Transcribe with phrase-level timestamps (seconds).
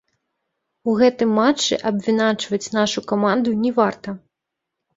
[0.89, 4.19] У гэтым матчы абвінавачваць нашу каманду не варта.